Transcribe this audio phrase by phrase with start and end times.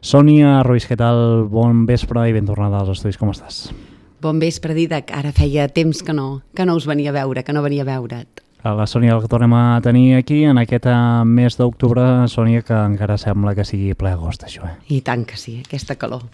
[0.00, 1.46] Sònia Ruiz, què tal?
[1.48, 3.68] Bon vespre i ben tornada als estudis, com estàs?
[4.20, 5.12] Bon vespre, Didac.
[5.14, 7.90] Ara feia temps que no, que no us venia a veure, que no venia a
[7.92, 8.47] veure't.
[8.66, 10.94] A la Sònia la tornem a tenir aquí en aquest eh,
[11.24, 14.66] mes d'octubre, Sònia, que encara sembla que sigui ple agost, això.
[14.66, 14.74] Eh?
[14.96, 16.24] I tant que sí, aquesta calor.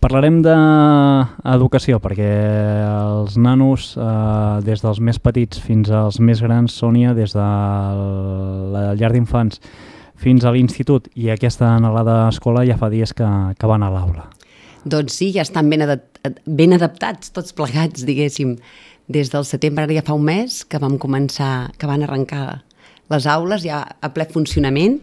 [0.00, 2.30] Parlarem d'educació, perquè
[2.88, 7.48] els nanos, eh, des dels més petits fins als més grans, Sònia, des de
[8.72, 9.60] la llar d'infants
[10.20, 14.30] fins a l'institut i aquesta anhelada escola ja fa dies que, que van a l'aula.
[14.84, 16.06] Doncs sí, ja estan ben, adap
[16.46, 18.56] ben adaptats, tots plegats, diguéssim.
[19.10, 22.62] Des del setembre, ara ja fa un mes, que vam començar, que van arrencar
[23.10, 25.00] les aules ja a ple funcionament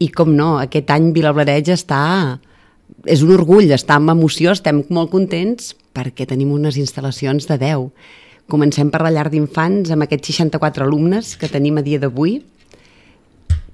[0.00, 2.38] i com no, aquest any Vilablareig està
[3.10, 7.90] és un orgull, està amb emoció, estem molt contents perquè tenim unes instal·lacions de 10.
[8.50, 12.40] Comencem per la llar d'infants amb aquests 64 alumnes que tenim a dia d'avui.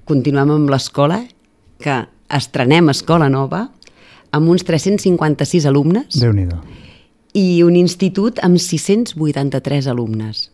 [0.07, 1.21] Continuem amb l'escola,
[1.81, 1.97] que
[2.33, 3.67] estrenem escola nova,
[4.31, 6.19] amb uns 356 alumnes.
[6.19, 6.47] déu nhi
[7.33, 10.51] I un institut amb 683 alumnes.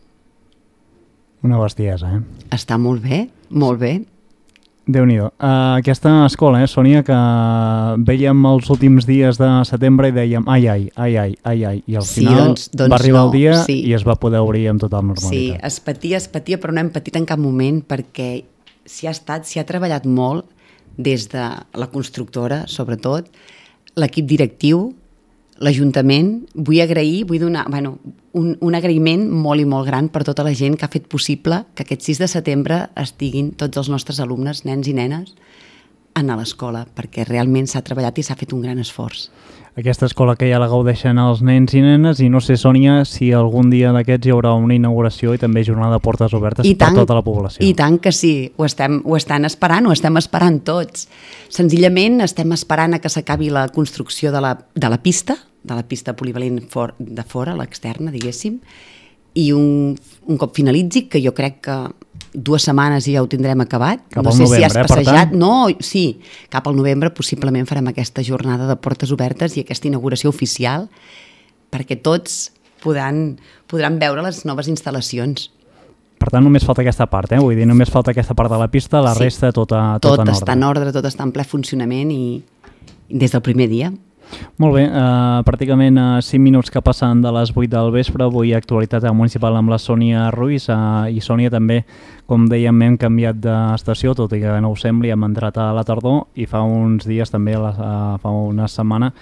[1.43, 2.47] Una bestiesa, eh?
[2.55, 4.01] Està molt bé, molt bé
[4.85, 5.29] déu nhi uh,
[5.77, 7.17] Aquesta escola, eh, Sònia, que
[8.07, 11.95] veiem els últims dies de setembre i dèiem ai, ai, ai, ai, ai, ai, i
[11.99, 13.79] al sí, final doncs, doncs va arribar no, el dia sí.
[13.87, 15.31] i es va poder obrir amb total normalitat.
[15.31, 18.29] Sí, es patia, es patia, però no hem patit en cap moment perquè
[18.83, 20.49] s'hi ha estat, s'hi ha treballat molt
[20.97, 21.47] des de
[21.79, 23.31] la constructora, sobretot,
[23.99, 24.91] l'equip directiu,
[25.63, 27.97] l'Ajuntament, vull agrair, vull donar bueno,
[28.33, 31.63] un, un agraïment molt i molt gran per tota la gent que ha fet possible
[31.75, 35.35] que aquest 6 de setembre estiguin tots els nostres alumnes, nens i nenes,
[36.13, 39.29] a l'escola, perquè realment s'ha treballat i s'ha fet un gran esforç.
[39.73, 43.31] Aquesta escola que ja la gaudeixen els nens i nenes i no sé, Sònia, si
[43.33, 46.93] algun dia d'aquests hi haurà una inauguració i també jornada de portes obertes I tant,
[46.93, 47.65] per tota la població.
[47.65, 51.07] I tant que sí, ho estem, ho estan esperant, ho estem esperant tots.
[51.49, 55.87] Senzillament estem esperant a que s'acabi la construcció de la, de la pista, de la
[55.89, 58.59] pista polivalent for, de fora, l'externa, diguéssim,
[59.33, 59.95] i un,
[60.29, 61.79] un cop finalitzi, que jo crec que
[62.33, 64.01] dues setmanes i ja ho tindrem acabat.
[64.09, 65.33] Cap no sé novembre, si has passejat.
[65.33, 69.87] eh, No, sí, cap al novembre possiblement farem aquesta jornada de portes obertes i aquesta
[69.87, 70.89] inauguració oficial
[71.71, 72.51] perquè tots
[72.83, 75.49] podran, podran veure les noves instal·lacions.
[76.19, 77.39] Per tant, només falta aquesta part, eh?
[77.39, 79.23] Vull dir, només falta aquesta part de la pista, la Sí.
[79.25, 80.53] resta tota, Tot, tot en està ordre.
[80.53, 82.43] en ordre, tot està en ple funcionament i
[83.09, 83.91] des del primer dia.
[84.61, 88.53] Molt bé, eh, pràcticament uh, 5 minuts que passen de les 8 del vespre, avui
[88.53, 91.83] actualitat municipal amb la Sònia Ruiz uh, i Sònia també,
[92.29, 95.83] com dèiem, hem canviat d'estació, tot i que no ho sembli, hem entrat a la
[95.87, 99.13] tardor i fa uns dies també, la, uh, fa una setmana,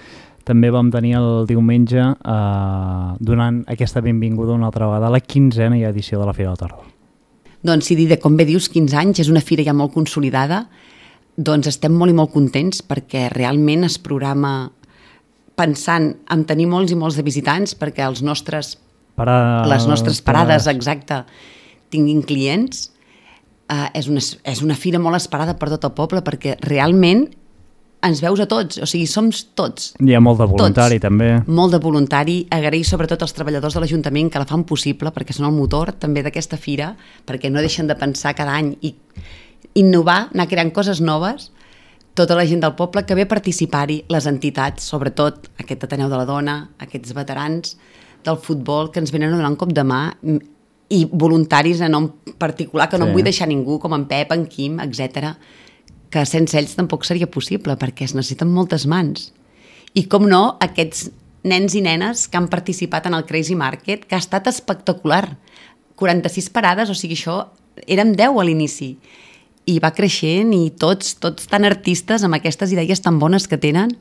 [0.44, 5.78] també vam tenir el diumenge eh, donant aquesta benvinguda una altra vegada a la quinzena
[5.90, 6.88] edició de la Fira de la Tardor.
[7.62, 10.66] Doncs de com bé dius, 15 anys, és una fira ja molt consolidada,
[11.38, 14.72] doncs estem molt i molt contents perquè realment es programa
[15.62, 18.76] pensant en tenir molts i molts de visitants perquè els nostres,
[19.16, 19.36] Para,
[19.70, 21.22] les nostres parades, exacte,
[21.94, 22.90] tinguin clients.
[23.72, 24.20] Uh, és, una,
[24.52, 27.30] és una fira molt esperada per tot el poble perquè realment
[28.02, 29.92] ens veus a tots, o sigui, som tots.
[30.02, 31.06] Hi ha molt de voluntari Tots.
[31.06, 31.30] també.
[31.48, 35.48] Molt de voluntari, agrair sobretot als treballadors de l'Ajuntament que la fan possible, perquè són
[35.50, 36.92] el motor també d'aquesta fira,
[37.30, 38.96] perquè no deixen de pensar cada any i
[39.80, 41.52] innovar, anar creant coses noves,
[42.14, 46.18] tota la gent del poble que ve a participar-hi, les entitats, sobretot aquest Ateneu de
[46.20, 47.78] la Dona, aquests veterans
[48.26, 50.02] del futbol que ens venen a donar un cop de mà
[50.92, 53.10] i voluntaris en nom particular, que no Sí.
[53.10, 55.36] em vull deixar ningú, com en Pep, en Quim, etc
[56.12, 59.32] que sense ells tampoc seria possible, perquè es necessiten moltes mans.
[59.96, 61.08] I com no, aquests
[61.48, 65.38] nens i nenes que han participat en el Crazy Market, que ha estat espectacular.
[65.96, 67.46] 46 parades, o sigui, això
[67.88, 68.98] érem 10 a l'inici.
[69.66, 73.94] I va creixent i tots, tots tan artistes amb aquestes idees tan bones que tenen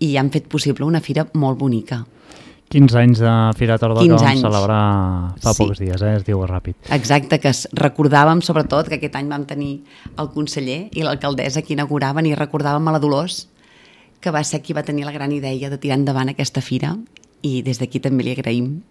[0.00, 2.06] i han fet possible una fira molt bonica.
[2.70, 4.82] 15 anys de Fira Tardor que 15 vam celebrar
[5.42, 5.64] fa Sí.
[5.64, 6.16] pocs dies, eh?
[6.16, 6.76] es diu ràpid.
[6.94, 9.82] Exacte, que recordàvem sobretot que aquest any vam tenir
[10.16, 13.48] el conseller i l'alcaldessa que inauguraven i recordàvem a la Dolors
[14.20, 16.96] que va ser qui va tenir la gran idea de tirar endavant aquesta fira
[17.42, 18.82] i des d'aquí també li agraïm.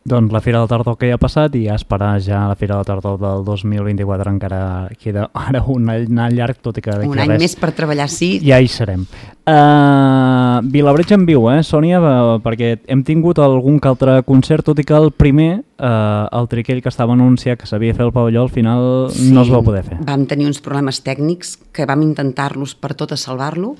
[0.00, 2.78] Doncs la Fira de Tardor que ja ha passat i a esperar ja la Fira
[2.78, 4.60] de Tardor del 2024 encara
[4.96, 8.08] queda ara un any llarg, tot i que d'aquí Un any res més per treballar,
[8.08, 8.38] sí.
[8.40, 9.04] ja hi serem.
[9.44, 14.80] Uh, Vilabreig en viu, eh, Sònia, uh, perquè hem tingut algun que altre concert, tot
[14.80, 18.46] i que el primer, uh, el triquell que estava anunciat que s'havia fer al pavelló,
[18.48, 20.00] al final no es va poder fer.
[20.08, 23.74] Vam tenir uns problemes tècnics que vam intentar-los per tot a salvar-lo.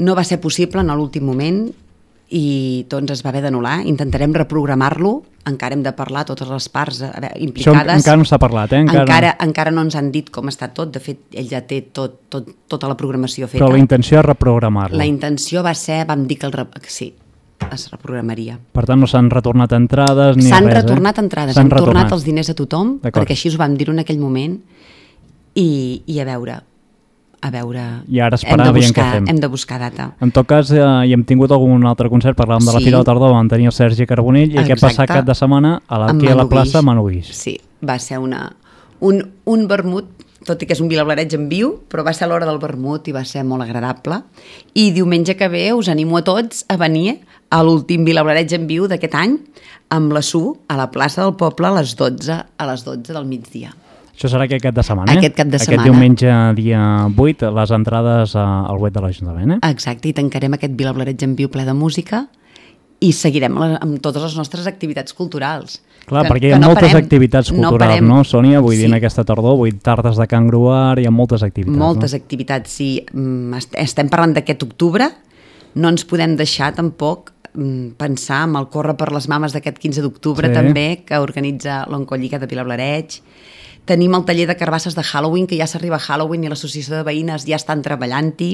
[0.00, 1.70] No va ser possible en l'últim moment
[2.30, 3.80] i doncs es va haver d'anul·lar.
[3.90, 5.16] Intentarem reprogramar-lo.
[5.50, 7.96] Encara hem de parlar totes les parts a veure, Això implicades.
[7.96, 8.82] encara no s'ha parlat, eh?
[8.84, 9.02] Encara...
[9.02, 10.92] Encara, encara no ens han dit com està tot.
[10.94, 13.64] De fet, ell ja té tot, tot, tota la programació feta.
[13.64, 14.98] Però la intenció és reprogramar-lo.
[15.00, 16.54] La intenció va ser, vam dir que, el,
[16.86, 17.10] sí,
[17.72, 18.58] es reprogramaria.
[18.72, 21.24] Per tant, no s'han retornat entrades ni S'han res, retornat eh?
[21.26, 22.12] entrades, S'han han tornat retornat.
[22.18, 24.60] els diners a tothom, perquè així us vam dir en aquell moment,
[25.58, 26.60] i, i a veure,
[27.40, 27.82] a veure...
[28.08, 29.28] I ara hem esperar de aviam buscar, què fem.
[29.32, 30.08] Hem de buscar data.
[30.20, 32.88] En tot cas, eh, hi hem tingut algun altre concert, parlàvem de la Sí.
[32.88, 34.96] Fira de Tardor, vam tenir el Sergi Carbonell, i aquest Exacte.
[34.96, 36.84] passat cap de setmana a la, aquí a la plaça Guix.
[36.84, 37.32] Manu Guix.
[37.36, 38.52] Sí, va ser una,
[39.00, 40.10] un, un vermut,
[40.46, 43.12] tot i que és un vilablareig en viu, però va ser l'hora del vermut i
[43.12, 44.22] va ser molt agradable.
[44.74, 47.18] I diumenge que ve us animo a tots a venir
[47.50, 49.36] a l'últim vilablareig en viu d'aquest any
[49.90, 53.26] amb la SU a la plaça del poble a les 12, a les 12 del
[53.26, 53.74] migdia.
[54.20, 55.14] Això serà aquest cap de setmana?
[55.16, 55.86] Aquest cap de Aquest setmana.
[55.88, 59.58] diumenge, dia 8, les entrades al web de l'Ajuntament, eh?
[59.70, 62.26] Exacte, i tancarem aquest vilablareig en viu ple de música
[63.00, 65.78] i seguirem la, amb totes les nostres activitats culturals.
[66.04, 68.06] Clar, Que- perquè hi ha no moltes parem, activitats no culturals, parem.
[68.08, 68.60] no, Sònia?
[68.60, 68.90] Vull dir, Sí.
[68.92, 72.16] en aquesta tardor, vull dir, tardes de Can Gruar, hi ha moltes activitats, Moltes no?
[72.18, 73.06] activitats, sí.
[73.14, 75.08] Mm, est- Estem parlant d'aquest octubre,
[75.76, 80.02] no ens podem deixar tampoc mm, pensar en el Corre per les Mames d'aquest 15
[80.02, 80.54] d'octubre Sí.
[80.54, 83.22] també, que organitza l'Oncolliga de Vilablareig.
[83.88, 87.06] Tenim el taller de carbasses de Halloween, que ja s'arriba a Halloween i l'associació de
[87.06, 88.50] veïnes ja estan treballant-hi.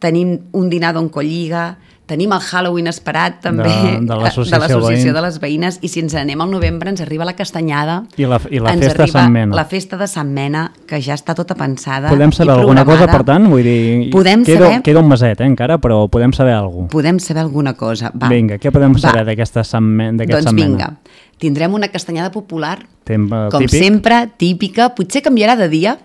[0.00, 1.78] Tenim un dinar d'Oncolliga,
[2.10, 6.14] tenim el Halloween esperat també De- de l'associació de de les veïnes i si ens
[6.18, 9.32] anem al novembre ens arriba la castanyada I la- i la ens festa de Sant
[9.32, 9.54] Mena.
[9.56, 13.22] la festa de Sant Mena que ja està tota pensada Podem saber alguna cosa, per
[13.24, 13.46] tant?
[13.48, 16.92] Vull dir, Podem queda, saber- queda un meset, eh, encara, però podem saber alguna cosa.
[16.98, 18.28] podem saber alguna cosa va.
[18.28, 18.98] Vinga, què podem Va.
[19.06, 20.26] saber d'aquesta setmana?
[20.26, 21.00] doncs Sant vinga, Mena?
[21.38, 23.78] tindrem una castanyada popular Tem, eh, com típic?
[23.82, 25.98] sempre, típica, potser canviarà de dia,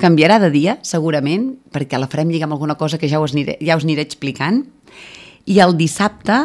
[0.00, 3.58] canviarà de dia, segurament, perquè la farem lligar amb alguna cosa que ja us aniré,
[3.60, 4.64] ja us aniré explicant.
[5.46, 6.44] I el dissabte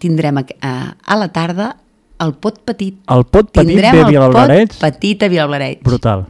[0.00, 1.76] tindrem a, a, a la tarda
[2.20, 2.96] el pot petit.
[3.08, 4.72] El pot petit tindrem de el Vilablareig?
[4.74, 5.82] pot petit a Vilablareig.
[5.86, 6.26] Brutal.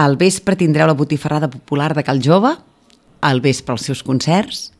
[0.00, 2.54] Al vespre tindreu la botifarrada popular de Cal Jove,
[3.20, 4.70] al vespre els seus concerts.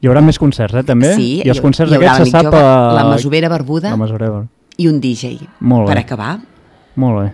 [0.00, 1.10] Hi haurà més concerts, eh, també?
[1.18, 2.46] Sí, I els concerts hi haurà aquests se sap...
[2.48, 4.46] Jove, eh, la Masovera Barbuda La Masovera.
[4.80, 6.04] i un DJ Molt per bé.
[6.06, 6.38] acabar.
[6.96, 7.26] Molt bé.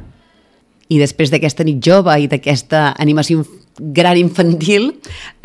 [0.89, 3.45] I després d'aquesta nit jove i d'aquesta animació
[3.79, 4.97] gran infantil,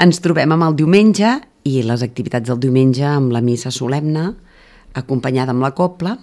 [0.01, 4.31] ens trobem amb el diumenge i les activitats del diumenge amb la missa solemne,
[4.97, 6.17] acompanyada amb la copla,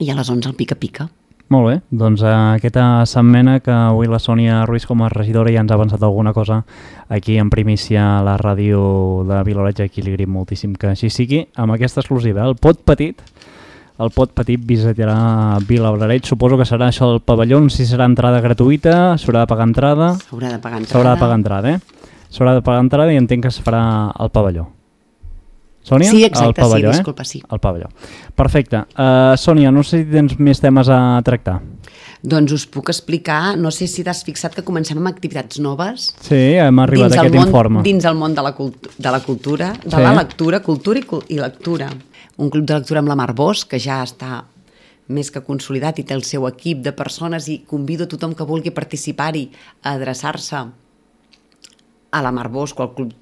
[0.00, 1.08] i a les 11 el pica-pica.
[1.52, 5.60] Molt bé, doncs eh, aquesta setmana que avui la Sònia Ruiz com a regidora ja
[5.60, 6.62] ens ha avançat alguna cosa
[7.12, 8.80] aquí en primícia a la ràdio
[9.28, 13.20] de Vilareig, aquí li agraïm moltíssim que així sigui, amb aquesta exclusiva, el pot petit,
[14.00, 19.18] el pot petit visitarà Vilareig, suposo que serà això el pavelló, si serà entrada gratuïta,
[19.20, 20.94] s'haurà de pagar entrada, S'haurà de pagar entrada.
[20.96, 22.00] s'haurà de pagar entrada, eh?
[22.32, 23.82] S'haurà de pagar entrada i entenc que es farà
[24.16, 24.70] al pavelló.
[25.82, 26.10] Sònia?
[26.12, 26.98] Sí, exacte, Al pavelló, sí, eh?
[27.00, 27.40] disculpa, sí.
[27.48, 27.88] Al pavelló.
[28.38, 28.84] Perfecte.
[28.94, 31.56] Uh, Sònia, no sé si tens més temes a tractar.
[32.22, 36.38] Doncs us puc explicar, no sé si t'has fixat que comencem amb activitats noves, Sí,
[36.54, 37.82] hem arribat a aquest món, informe.
[37.82, 40.02] dins el món de la, cultu de la cultura, de Sí.
[40.02, 41.90] la lectura, cultura i, i lectura.
[42.36, 44.44] Un club de lectura amb la Mar Bosch, que ja està
[45.08, 48.44] més que consolidat i té el seu equip de persones i convido a tothom que
[48.44, 49.50] vulgui participar-hi
[49.82, 50.62] a adreçar-se
[52.12, 53.12] a la Mar Bosch o al club...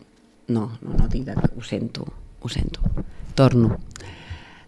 [0.50, 2.06] No, no, no, Didac, ho sento,
[2.42, 2.82] ho sento.
[3.38, 3.78] Torno.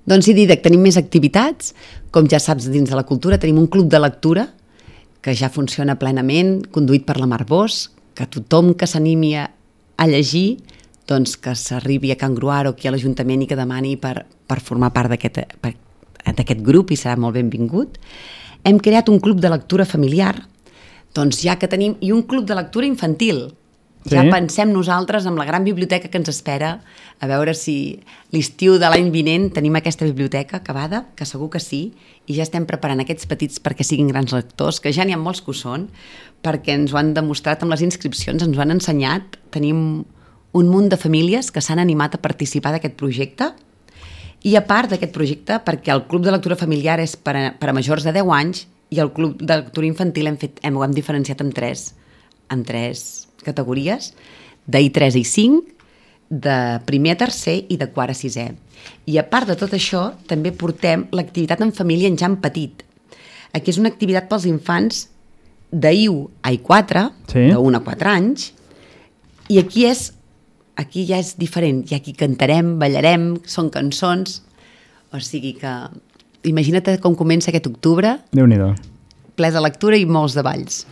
[0.07, 1.75] Doncs sí, Didac, tenim més activitats.
[2.14, 4.47] Com ja saps, dins de la cultura tenim un club de lectura
[5.23, 9.49] que ja funciona plenament, conduït per la Mar Bosch, que tothom que s'animi a,
[9.97, 10.62] a llegir
[11.09, 14.61] doncs que s'arribi a Can Gruar o aquí a l'Ajuntament i que demani per, per
[14.62, 17.99] formar part d'aquest grup i serà molt benvingut.
[18.62, 20.37] Hem creat un club de lectura familiar,
[21.14, 23.49] doncs ja que tenim, i un club de lectura infantil.
[24.02, 24.16] Sí.
[24.16, 26.73] Ja pensem nosaltres amb la gran biblioteca que ens espera,
[27.23, 28.02] a veure si
[28.35, 31.92] l'estiu de l'any vinent tenim aquesta biblioteca acabada, que segur que sí,
[32.26, 35.44] i ja estem preparant aquests petits perquè siguin grans lectors, que ja n'hi ha molts
[35.44, 35.87] que ho són,
[36.42, 40.02] perquè ens ho han demostrat amb les inscripcions, ens ho han ensenyat, tenim
[40.52, 43.52] un munt de famílies que s'han animat a participar d'aquest projecte.
[44.42, 47.71] I a part d'aquest projecte, perquè el Club de Lectura Familiar és per a, per
[47.71, 50.82] a majors de 10 anys i el Club de Lectura Infantil hem, fet, hem, ho
[50.85, 51.92] hem diferenciat en tres,
[52.51, 54.13] en tres categories,
[54.67, 55.63] d'I3 i 5,
[56.33, 56.57] de
[56.89, 58.49] primer a tercer i de quart a sisè.
[59.07, 62.83] I a part de tot això, també portem l'activitat en família en Jan Petit.
[63.53, 65.07] Aquí és una activitat pels infants
[65.73, 67.47] d'I1 a I4, Sí.
[67.53, 68.53] de 1 a 4 anys,
[69.49, 70.13] i aquí és
[70.77, 74.43] aquí ja és diferent, i aquí cantarem, ballarem, són cançons,
[75.13, 75.73] o sigui que
[76.49, 78.59] imagina't com comença aquest octubre, déu nhi
[79.37, 80.87] ple de lectura i molts de balls.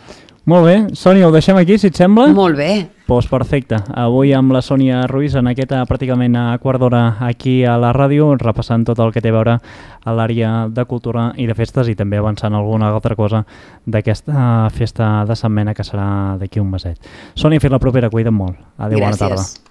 [0.48, 2.30] Molt bé, Sònia, ho deixem aquí, si et sembla?
[2.32, 2.70] Molt bé,
[3.10, 3.74] Doncs perfecte.
[3.98, 8.28] Avui amb la Sònia Ruiz en aquesta pràcticament a quart d'hora aquí a la ràdio,
[8.38, 11.96] repassant tot el que té a veure a l'àrea de cultura i de festes i
[11.98, 13.42] també avançant alguna altra cosa
[13.84, 17.02] d'aquesta festa de Sant Mena que serà d'aquí un meset.
[17.34, 18.62] Sònia, fins la propera, cuida't molt.
[18.78, 19.42] Adéu, bona tarda.
[19.42, 19.69] gràcies.